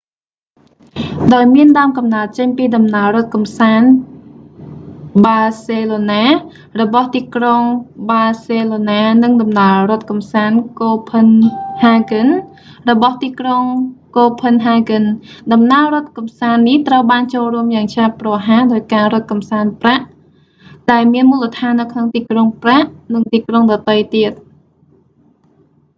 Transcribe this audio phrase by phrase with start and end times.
[1.33, 3.89] ដោយមានដើមកំណើតចេញពីដំណើររត់កម្សាន្ត
[5.25, 7.61] បាសេឡូណា running tours barcelona របស់ទីក្រុង
[8.11, 11.27] បាសេឡូណា និងដំណើររត់កម្សាន្តកូផិន
[11.83, 12.43] ហាហ្គិន running
[12.85, 13.63] copenhagen របស់ទីក្រុង
[14.15, 15.03] កូផិនហាហ្គិន
[15.53, 24.31] ដំណើររត់កម្សាន្តនេះត្រូវបានចូលរួមយ៉ាងឆាប់រហ័សដោយការរត់កម្សាន្តប្រាក់ running tours prague ដែលមានមូលដ្ឋាននៅក្នុងទីក្រុងប្រាក់ prague និងទីក្រុងដទៃទៀត